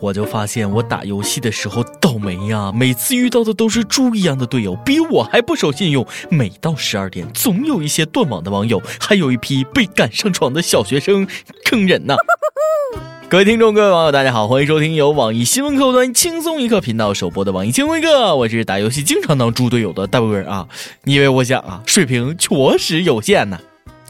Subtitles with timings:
[0.00, 6.06] 我就发现我打游戏的时候倒霉呀，每次遇到的都是猪一样的队友，比我还不守信用。
[6.30, 11.26] 每到十二点，总有一些断网的网友，还有一批被赶上床的小学生，
[11.64, 12.14] 坑人呐！
[13.28, 20.68] 各位听众，各位网友，大家好，欢迎收听由网易新闻客户端轻松一刻频道首播的网易轻松一刻，我是打游戏经常当猪队友的大波儿啊！
[21.04, 21.82] 你以为我想啊？
[21.84, 23.58] 水平确实有限呢。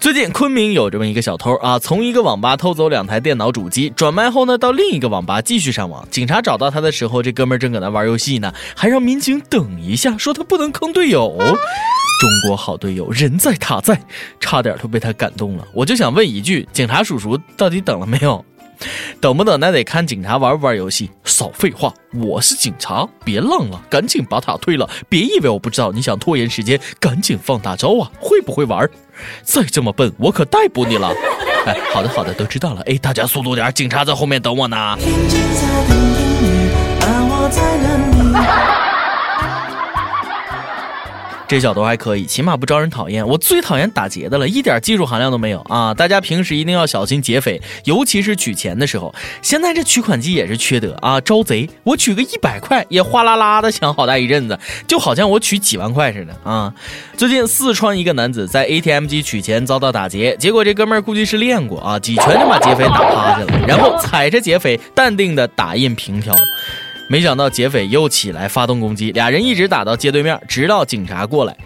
[0.01, 6.07] 最近昆明有这么一个小偷啊，从一个网吧偷走两台电脑主机，转卖后呢，到另一个网吧继续上网。
[6.09, 11.36] 警察找到他的时候，这哥们儿正搁那玩游戏呢，还让民警等一下，说他不能坑队友。
[11.36, 14.00] 中国好队友，人在塔在，
[14.39, 15.67] 差点都被他感动了。
[15.75, 18.44] 我就想问一句，警察叔叔到底等了没有？
[19.21, 21.11] 等不等那得看警察玩不玩游戏。
[21.25, 24.89] 少废话，我是警察，别浪了，赶紧把塔推了。
[25.09, 28.11] 别以为我不知道你想拖延时间，赶紧放大招啊！
[28.19, 28.89] 会不会玩？
[29.43, 31.13] 再这么笨，我可逮捕你了。
[31.67, 32.83] 哎，好的好的，都知道了。
[32.83, 34.97] 哎，大家速度点，警察在后面等我呢。
[34.98, 35.98] 天天在等
[36.42, 38.88] 你把我在等你
[41.48, 43.27] 这小偷还可以，起码不招人讨厌。
[43.27, 45.94] 我最讨厌打劫的了，一点技术含量都没有啊！
[45.94, 49.14] 大家平时一定要小心劫匪，尤其是取钱的时候。
[49.40, 51.18] 现在这取款机也是缺德啊！
[51.22, 56.70] 招贼，我取个一百块也哗啦啦的响好大一阵子，就好像我取几万块似的啊！
[57.16, 66.34] 最近四川一个男子在 ATM 机取钱遭到打劫，结果这哥们儿估计是练过啊，几拳就把劫匪打趴下了，然后踩着劫匪淡定的打印凭条。
[67.09, 71.56] 没想到劫匪又起来发动攻击，俩人一直打到街对面，直到警察过来。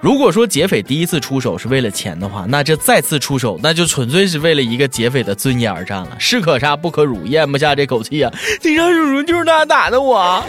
[0.00, 6.16] 如果说劫匪第一次出手是为了钱的话，那这再次出手，那就纯粹是为了一个劫匪的尊严而战了。
[6.18, 8.32] 士可杀不可辱，咽不下这口气啊！
[8.60, 10.44] 警察叔叔就是他打的我。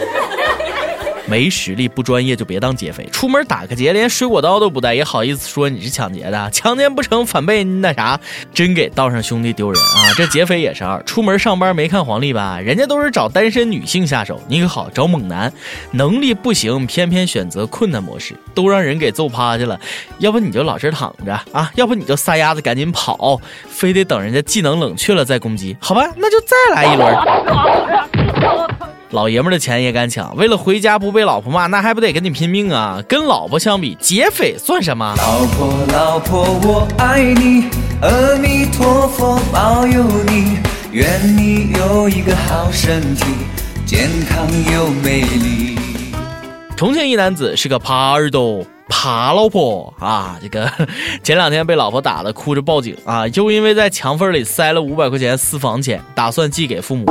[1.30, 6.50] 没实力不专业就别当劫匪，出门打个劫连水果刀都不带，也好意思说你是抢劫的？
[6.50, 8.18] 强奸不成反被那啥，
[8.52, 10.10] 真给道上兄弟丢人啊！
[10.16, 12.58] 这劫匪也是二，出门上班没看黄历吧？
[12.58, 15.52] 人家都是找单身女性下手，你可好找猛男，
[15.92, 19.78] 能力不行，偏偏选择困难模式，都让人给揍趴下了。
[20.18, 26.10] 要不你就老实躺着啊，要不你就撒丫子赶紧跑，非得等人家技能冷却了再攻击，好吧？
[26.16, 28.09] 那就再来一轮。
[29.10, 33.02] 老爷们的钱也敢抢，为了回家不被老婆骂，那还不得跟你拼命啊！
[33.08, 35.14] 跟老婆相比，劫匪算什么？
[35.16, 37.64] 老婆老婆我爱你，
[38.02, 40.58] 阿弥陀佛保佑你，
[40.92, 43.24] 愿你有一个好身体，
[43.84, 45.76] 健康又美丽。
[46.76, 50.70] 重庆一男子是个耙耳朵耙老婆啊，这个
[51.24, 57.06] 前两天被老婆打的哭着报警啊，又因为在墙缝里塞了五百块钱私房钱，打算寄给父母。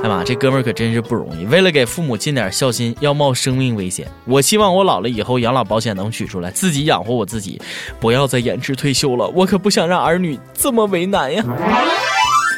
[0.00, 4.06] 哎妈，这哥们儿可真是不容易，为了给父母尽点孝心，要冒生命危险。
[4.24, 7.60] 我希望我老了以后养老保险能取出来，自己养活我自己，
[7.98, 9.26] 不要再延迟退休了。
[9.34, 11.44] 我可不想让儿女这么为难呀。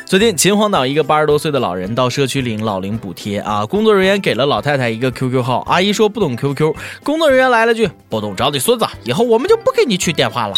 [0.04, 10.54] 最近秦皇岛一个八十多岁的老人到社区领老龄补贴啊，工作人员给了老太太一个 QQ 号，阿姨说不懂 QQ，工作人员来了句不懂找你孙子，以后我们就不给你取电话了。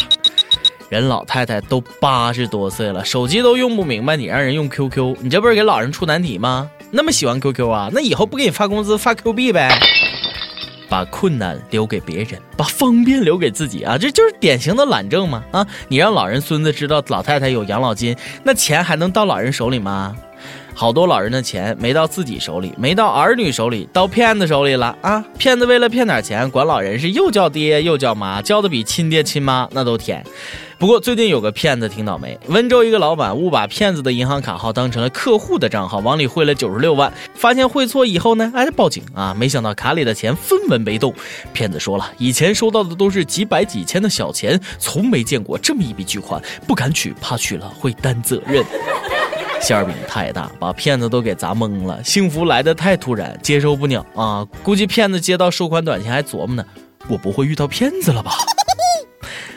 [0.92, 6.70] 人老太太都八十多岁了，手机都用不明白，你让人用 QQ，你这不是给老人出难题吗？
[6.90, 7.88] 那么喜欢 QQ 啊？
[7.90, 9.70] 那以后不给你发工资发 Q 币呗？
[10.90, 13.96] 把困难留给别人，把方便留给自己啊！
[13.96, 15.42] 这就是典型的懒政嘛！
[15.50, 18.14] 啊，你让老人孙子知道老太太有养老金，
[18.44, 20.14] 那钱还能到老人手里吗？
[20.74, 25.24] 好多老人的钱没到自己手里，没到儿女手里，到骗子手里了啊！
[25.38, 30.22] 骗子为了骗点钱，管老人是又叫爹又叫妈，叫的比亲爹亲妈那都甜。
[30.82, 37.12] 不过最近有个骗子挺倒霉，温州一个老板误把骗子的银行卡号当成了客户的账号，往里汇了九十六万。
[37.36, 41.14] 发现汇错以后呢，哎，报警啊，没想到卡里的钱分文没动。
[41.52, 48.64] 骗子说了，以前收到的都是几百几千的小钱，从没见过这么一笔巨款，不敢取，怕取了会担责任。
[49.62, 52.02] 馅饼太大，把骗子都给砸懵了。
[52.02, 54.44] 幸福来得太突然，接受不了啊！
[54.64, 56.66] 估计骗子接到收款短信还琢磨呢，
[57.06, 58.32] 我不会遇到骗子了吧？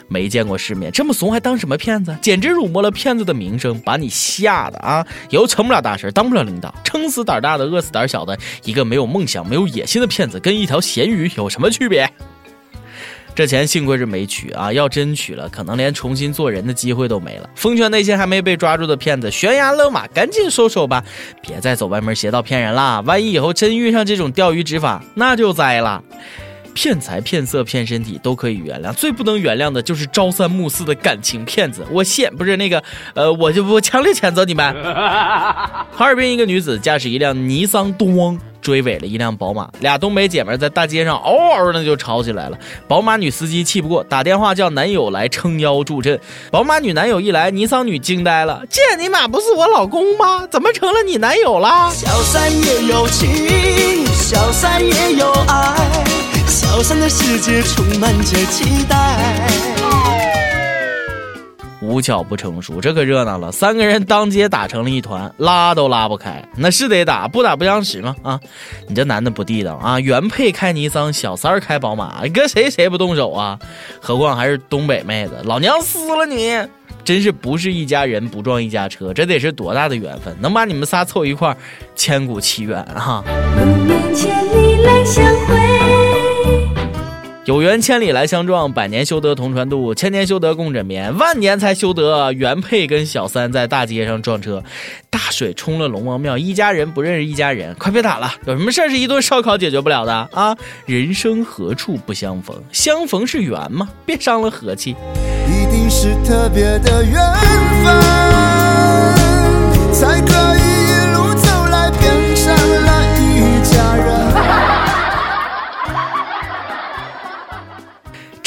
[0.08, 2.16] 没见过世面，这么怂还当什么骗子？
[2.22, 5.06] 简直辱没了骗子的名声，把你吓的啊！
[5.30, 8.38] 以后成不了大事，当不了领导，撑死胆大的，饿死胆小的。
[8.64, 12.10] 一个没有梦想、没有野心的骗子，跟一条咸鱼有什么区别？
[13.36, 14.72] 这钱幸亏是没取啊！
[14.72, 17.50] 要真取了，可能连重新做人的机会都没了。
[17.54, 21.04] 奉劝那些还没被抓住的骗子，悬崖勒马，赶紧收手吧，
[21.42, 23.02] 别再走歪门邪道骗人了。
[23.02, 26.02] 万一以后真遇上这种钓鱼执法，那就栽了。
[26.76, 31.84] 骗财骗色骗身体都可以原谅，最不能原谅的就是朝三暮四的感情骗子。
[31.90, 32.84] 我现不是那个，
[33.16, 34.76] 呃，我就我强烈谴责你们。
[34.84, 38.40] 哈尔滨一个女子驾驶一辆尼桑东。
[38.62, 42.58] 追尾了一辆宝马，俩东北姐们在大街上嗷嗷的就吵起来了。
[42.88, 46.20] 宝马女司机气不过，打电话叫男友来撑腰助阵。
[46.50, 50.48] 宝马女男友一来，尼桑女惊呆了：“这尼玛不是我老公吗？
[50.50, 56.04] 怎么成了你男友啦？”小三也有情，小三也有爱，
[56.76, 59.48] 小三的世界充满着期待。
[61.80, 63.50] 无巧不成书，这可热闹了。
[63.50, 66.46] 三个人当街打成了一团，拉都拉不开。
[66.58, 68.14] 那是得打，不打不相识吗？
[68.24, 68.38] 啊，
[68.90, 69.98] 你这男的不地道啊！
[70.02, 73.58] 原配开尼桑，小三儿开宝马，跟谁谁不动手啊？
[74.02, 76.60] 何况还是东北妹子，老娘撕了你！
[77.06, 81.56] 真是不是一家人不撞一家车，这得是多大的缘分，能把你们仨凑一块儿，
[81.96, 83.24] 千古奇缘哈啊！
[87.46, 94.64] 有缘千里来相撞，百年修得同船渡，千年修得共枕眠，万年才修得原配跟小三在大街上撞车，
[95.12, 100.58] 大水冲了龙王庙，一家人不认识一家人，快别打了，有什么事儿是一顿烧烤解决不了的啊？
[100.88, 104.96] 人生何处不相逢，相逢是缘嘛，别伤了和气。
[105.48, 107.14] 一定是特别的缘
[107.84, 108.65] 分，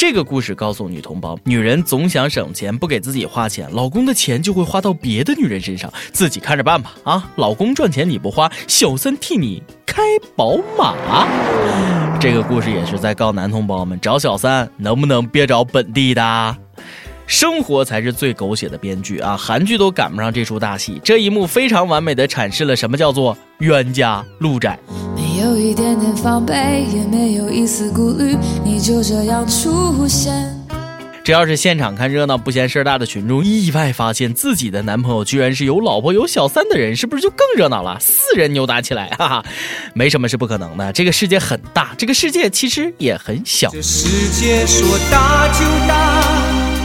[0.09, 6.95] 这个故事告诉女同胞：女人总想省钱，不给自己花钱，老公的钱就会花到别的女人身上，自己看着办吧。
[7.03, 10.01] 啊，老公赚钱你不花，小三替你开
[10.35, 10.95] 宝马。
[12.19, 16.57] 这个故事也是在告男同胞们：找小三能不能别找本地的？
[17.27, 19.37] 生活才是最狗血的编剧啊！
[19.37, 20.99] 韩剧都赶不上这出大戏。
[21.03, 24.79] 这一幕非常完美的阐释了什么叫做冤家路窄。
[25.39, 30.33] 有一点点防备，也没有一丝顾虑，你就这样出现。
[31.23, 37.97] 这要是现场看热闹不嫌事儿大的群众意外发现自己的男朋友居然是有老婆有小三的人，是不是就更热闹了？
[38.01, 39.45] 四人扭打起来，哈哈，
[39.93, 40.91] 没什么是不可能的。
[40.91, 43.69] 这个世界很大，这个世界其实也很小。
[43.69, 46.21] 这世界说大就大，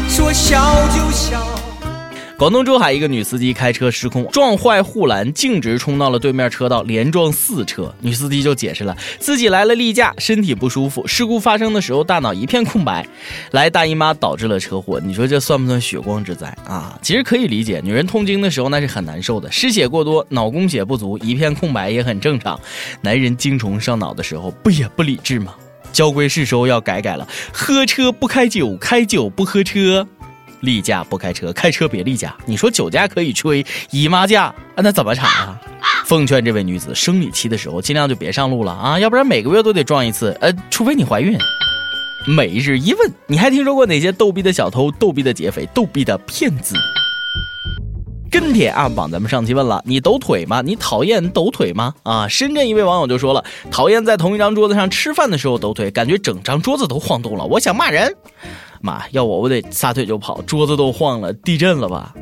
[0.09, 0.61] 说小
[0.91, 1.64] 就小。
[2.37, 7.95] 广东珠海一个女司机开车失控，撞坏护栏，径直冲到了对面车道，连撞四车。
[8.01, 11.07] 女司机就解释了，自己来了例假，身体不舒服。
[11.07, 13.07] 事故发生的时候，大脑一片空白，
[13.53, 15.01] 来大姨妈导致了车祸。
[15.01, 16.99] 你说这算不算血光之灾啊？
[17.01, 22.59] 其实可以理解，女人痛经的时候那是很难受的，失血过多，脑供血不足，一片空白也很正常。
[23.01, 25.55] 男人精虫上脑的时候，不也不理智吗？
[25.93, 30.05] 交规是时候要改改了，喝车不开酒，开酒不喝车。
[30.65, 32.35] 例假不开车，开车别例假。
[32.47, 35.61] 你说酒驾可以吹，姨妈假那怎么查啊？
[36.05, 40.37] 奉劝这位女子，生理期的时候尽量就别上路了啊，要不然每个月都得撞一次。
[40.41, 41.39] 呃，除非你怀孕。
[42.27, 46.75] 每日一问，你还听说过哪些逗逼的小偷、逗逼的劫匪、逗逼的骗子？
[48.31, 50.61] 跟帖暗榜，咱们上期问了，你抖腿吗？
[50.61, 51.95] 你讨厌抖腿吗？
[52.03, 58.13] 啊，深圳一位网友就说了，讨厌在同一张桌子上吃饭的时候抖腿，感觉整张桌子都晃动了，我想骂人。
[58.85, 62.15] 妈，要我我得撒腿就跑，桌子都晃了，地震了吧？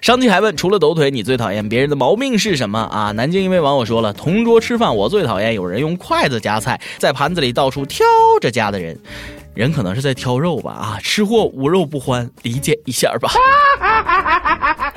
[0.00, 3.12] 上帝还问，除了抖腿，你最讨厌别人的毛病是什么啊？
[3.12, 8.06] 南京一位网友说了，同桌吃饭，我最讨厌有人用筷子夹菜，在盘子里到处挑
[8.40, 8.98] 着夹的人。
[9.52, 10.70] 人可能是在挑肉吧？
[10.70, 13.30] 啊，吃货无肉不欢，理解一下吧。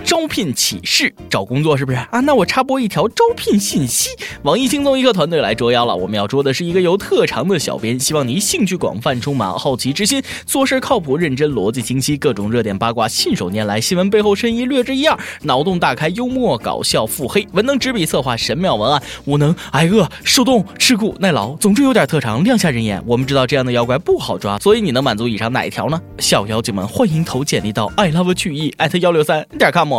[0.09, 2.19] 招聘启事，找工作是不是啊？
[2.21, 4.09] 那我插播一条招聘信息：
[4.41, 5.95] 网易轻松一刻团队来捉妖了。
[5.95, 22.99] 我们要捉的是一个有特长的小编，希望你兴趣广泛，充满好奇之心，做事靠谱认真，逻辑清晰，各种热点八卦信手拈来，新闻背后深意略知一二，脑洞大开，幽默搞笑，腹黑，文能执笔策划神妙文案，武能挨饿受冻吃苦耐劳，总之有点特长，亮瞎人眼。
[23.05, 26.01] 我们知道这样的妖怪不好抓，所以你能满足以上哪一条呢？
[26.17, 29.98] 小妖精们欢迎投简历到 i love 曲艺 at 幺六三点 com。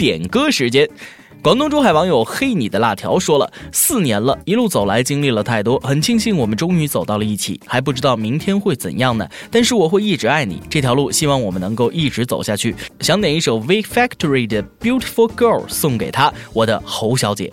[0.00, 0.88] 点歌时间，
[1.42, 9.28] 广东珠海网友黑你的辣条说了：四年了，一路走来经历了太多，很庆幸我们终于走到了一起，还不知道明天会怎样呢。
[9.50, 12.74] 但是我会一直爱你，这条路希望我们能够一直走下去。
[13.00, 17.52] 想点一首 V Factory 的 Beautiful Girl 送给她，我的侯小姐。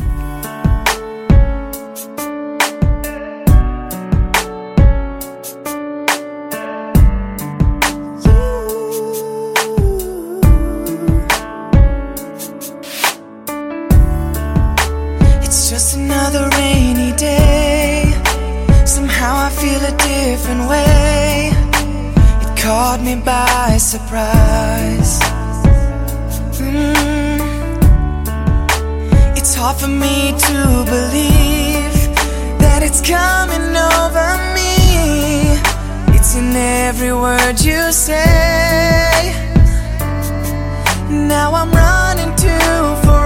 [23.81, 25.19] surprise.
[26.59, 27.77] Mm.
[29.35, 31.95] It's hard for me to believe
[32.61, 35.57] that it's coming over me.
[36.15, 39.33] It's in every word you say.
[41.09, 43.20] Now I'm running to.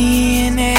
[0.00, 0.69] me in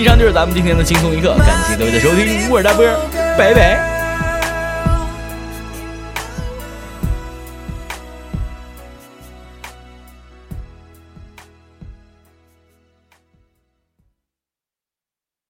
[0.00, 2.86] 以上就是咱们今天的轻松一刻感谢各位的收听我是大波
[3.36, 3.89] 拜拜。